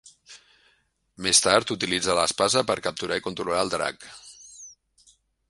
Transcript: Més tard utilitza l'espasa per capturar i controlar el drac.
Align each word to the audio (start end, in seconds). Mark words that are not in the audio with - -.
Més 1.25 1.41
tard 1.47 1.73
utilitza 1.75 2.15
l'espasa 2.21 2.65
per 2.71 2.77
capturar 2.89 3.21
i 3.21 3.25
controlar 3.29 3.61
el 3.67 3.73
drac. 3.77 4.09